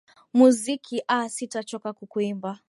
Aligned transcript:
muziki 0.37 0.97
aa 1.15 1.27
sitachoka 1.35 1.89
kukuimba 1.97 2.49